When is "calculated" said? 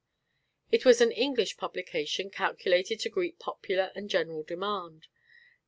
2.31-2.99